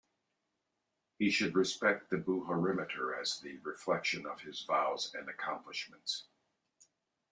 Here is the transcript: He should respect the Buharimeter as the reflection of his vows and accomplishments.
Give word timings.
He 1.19 1.29
should 1.29 1.53
respect 1.53 2.09
the 2.09 2.17
Buharimeter 2.17 3.15
as 3.21 3.39
the 3.39 3.57
reflection 3.57 4.25
of 4.25 4.41
his 4.41 4.63
vows 4.63 5.13
and 5.13 5.29
accomplishments. 5.29 6.23